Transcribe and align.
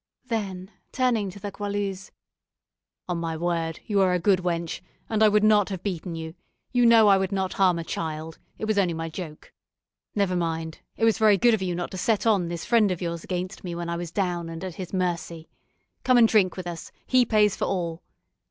Then 0.25 0.71
turning 0.91 1.29
to 1.29 1.39
the 1.39 1.51
Goualeuse, 1.51 2.09
"On 3.07 3.19
my 3.19 3.37
word, 3.37 3.81
you 3.85 4.01
are 4.01 4.13
a 4.13 4.19
good 4.19 4.39
wench, 4.39 4.81
and 5.07 5.21
I 5.21 5.27
would 5.29 5.43
not 5.43 5.69
have 5.69 5.83
beaten 5.83 6.15
you; 6.15 6.33
you 6.71 6.87
know 6.87 7.07
I 7.07 7.19
would 7.19 7.31
not 7.31 7.53
harm 7.53 7.77
a 7.77 7.83
child, 7.83 8.39
it 8.57 8.65
was 8.65 8.79
only 8.79 8.95
my 8.95 9.09
joke. 9.09 9.53
Never 10.15 10.35
mind; 10.35 10.79
it 10.97 11.05
was 11.05 11.19
very 11.19 11.37
good 11.37 11.53
of 11.53 11.61
you 11.61 11.75
not 11.75 11.91
to 11.91 11.99
set 11.99 12.25
on 12.25 12.47
this 12.47 12.65
friend 12.65 12.89
of 12.91 12.99
yours 12.99 13.23
against 13.23 13.63
me 13.63 13.75
when 13.75 13.89
I 13.89 13.95
was 13.95 14.09
down, 14.09 14.49
and 14.49 14.63
at 14.63 14.73
his 14.73 14.91
mercy. 14.91 15.47
Come 16.03 16.17
and 16.17 16.27
drink 16.27 16.57
with 16.57 16.65
us; 16.65 16.91
he 17.05 17.23
pays 17.23 17.55
for 17.55 17.65
all. 17.65 18.01